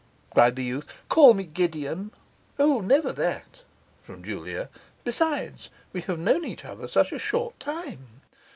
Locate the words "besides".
5.03-5.69